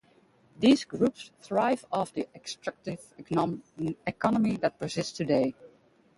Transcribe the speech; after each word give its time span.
These 0.57 0.85
groups 0.85 1.29
thrive 1.41 1.85
off 1.91 2.09
of 2.09 2.13
the 2.15 2.27
extractive 2.33 3.13
economy 3.19 4.57
that 4.57 4.79
persists 4.79 5.15
today. 5.15 5.53